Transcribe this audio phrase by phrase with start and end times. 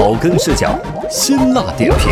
[0.00, 2.08] 草根视角，辛辣点评，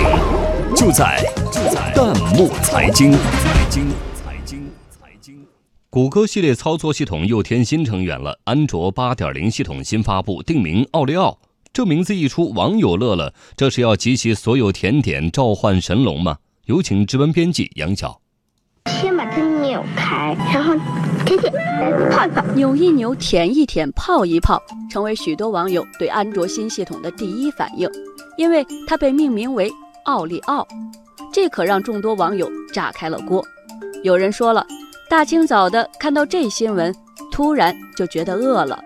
[0.76, 3.12] 就在就在弹幕财经。
[3.12, 5.46] 财经财经财经。
[5.88, 11.38] 谷歌系列操作系统又添新成员了，安卓八点零系统新发布，定名奥利奥。
[11.72, 16.36] 这名字一出，网友乐了，这是要集齐所有甜点召唤神龙吗？
[16.66, 18.20] 有请值班编辑杨晓。
[19.00, 20.74] 先把它扭开，然后
[22.54, 27.88] 扭一扭，舔一舔，泡一泡，成为许多网友对安卓新系统的第一反应，
[28.36, 29.70] 因为它被命名为
[30.04, 30.66] 奥利奥，
[31.32, 33.44] 这可让众多网友炸开了锅。
[34.02, 34.66] 有人说了，
[35.08, 36.94] 大清早的看到这新闻，
[37.30, 38.82] 突然就觉得饿了。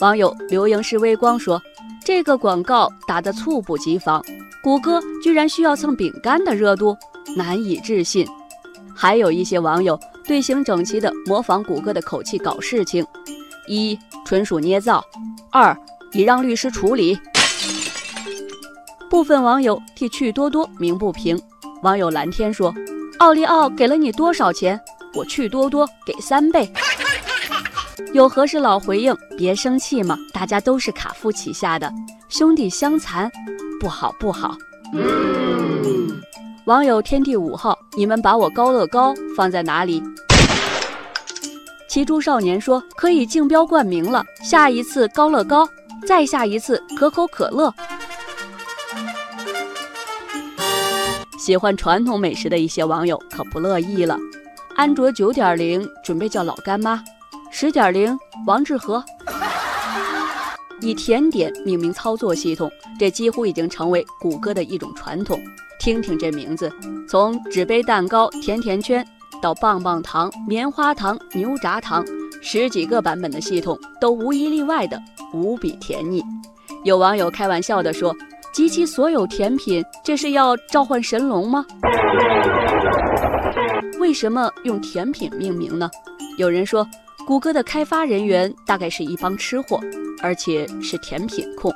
[0.00, 1.60] 网友刘莹是微光说，
[2.04, 4.22] 这个广告打得猝不及防，
[4.62, 6.96] 谷歌居然需要蹭饼干的热度，
[7.36, 8.26] 难以置信。
[8.96, 13.06] 还有一些网友队形整齐地模仿谷歌的口气搞事情，
[13.68, 15.04] 一纯属捏造，
[15.52, 15.76] 二
[16.12, 17.18] 已让律师处理。
[19.08, 21.40] 部分网友替趣多多鸣不平，
[21.82, 22.74] 网友蓝天说
[23.18, 24.80] ：“奥利奥给了你多少钱？
[25.14, 26.70] 我趣多多给三倍。”
[28.12, 31.92] 有和事佬回应：“别生气嘛，大家都是卡夫旗下的
[32.28, 33.30] 兄弟相残，
[33.78, 34.56] 不好不好。”
[36.66, 40.02] 网友天地五号，你们把我高乐高放在哪里？
[41.88, 45.64] 骑猪少年说可以竞标冠名了，下一次高乐高，
[46.04, 47.72] 再下一次可口可乐。
[51.38, 54.18] 喜欢传统美食的一些网友可不乐意了，
[54.74, 57.00] 安卓九点零准备叫老干妈，
[57.48, 59.04] 十点零王致和。
[60.80, 65.40] 以甜点命名操作系统，这几乎已经成为谷歌的一种传统。
[65.86, 66.68] 听听这名字，
[67.08, 69.06] 从纸杯蛋糕、甜甜圈
[69.40, 72.04] 到棒棒糖、棉花糖、牛轧糖，
[72.42, 75.00] 十几个版本的系统都无一例外的
[75.32, 76.24] 无比甜腻。
[76.82, 78.12] 有网友开玩笑地说
[78.52, 81.64] ：“集齐所有甜品，这是要召唤神龙吗？”
[84.00, 85.88] 为什么用甜品命名呢？
[86.36, 86.84] 有人说，
[87.28, 89.78] 谷歌的开发人员大概是一帮吃货，
[90.20, 91.72] 而且是甜品控。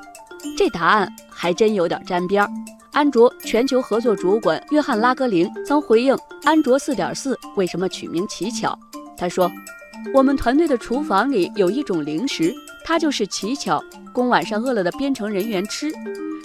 [0.58, 2.50] 这答案还真有点沾边儿。
[2.92, 8.76] 安卓全球合作主管约翰拉格林曾回应安卓4.4为什么取名奇巧，
[9.16, 9.50] 他说
[10.12, 12.52] ：“我们团队的厨房里有一种零食，
[12.84, 15.92] 它就是奇巧，供晚上饿了的编程人员吃。”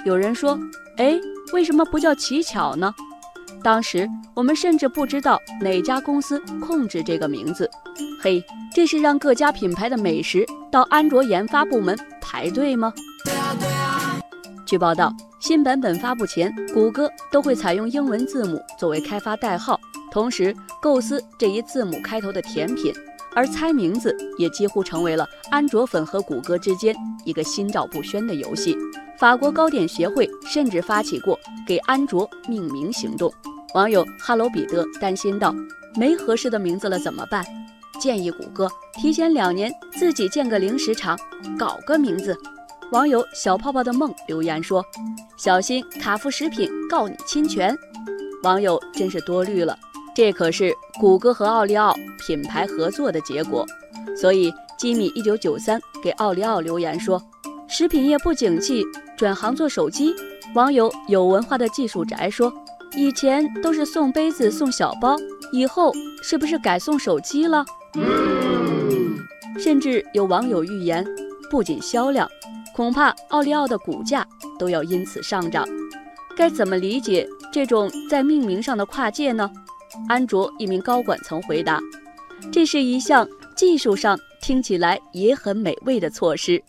[0.06, 0.60] 有人说
[0.98, 1.20] ：“哎，
[1.52, 2.94] 为什么不叫奇巧呢？”
[3.64, 7.68] 当时我们甚至不知道哪家公司控制这个名字。
[8.22, 12.94] 嘿，这是让各家品牌的美食到安卓研发部门排队吗？
[14.64, 15.12] 据报道。
[15.48, 19.80] 新版本发布前，谷歌都会采用英文字母作为开发代号，
[20.12, 20.52] 同时
[20.82, 22.92] 构思这一字母开头的甜品，
[23.36, 26.96] 而猜名字也几乎成为了安卓粉和谷歌之间
[27.26, 28.76] 一个心照不宣的游戏。
[29.20, 33.32] 法国糕点协会甚至发起过给安卓命名行动。
[33.76, 35.54] 网友哈喽彼得担心道
[35.96, 37.46] ：“没合适的名字了怎么办？”
[38.02, 41.16] 建议谷歌提前两年自己建个零食厂，
[41.56, 42.36] 搞个名字。
[42.92, 44.86] 网友小泡泡的梦留言说
[45.38, 47.76] ：“小心卡夫食品告你侵权。”
[48.44, 49.78] 网友真是多虑了，
[50.16, 53.66] 这可是谷歌和奥利奥品牌合作的结果。
[54.16, 57.22] 所以吉米一九九三给奥利奥留言说
[57.68, 58.84] ：“食品业不景气，
[59.18, 60.16] 转行做手机。”
[60.54, 62.54] 网友有文化的技术宅说
[62.96, 65.18] ：“以前都是送杯子送小包，
[65.52, 65.92] 以后
[66.22, 67.66] 是不是改送手机了？”
[69.60, 71.06] 甚至有网友预言，
[71.50, 72.30] 不仅销量。
[72.76, 74.28] 恐怕奥利奥的股价
[74.60, 75.66] 都要因此上涨，
[76.36, 79.50] 该怎么理解这种在命名上的跨界呢？
[80.10, 81.80] 安卓一名高管曾回答
[82.52, 83.26] ：“这是一项
[83.56, 86.62] 技术上听起来也很美味的措施。”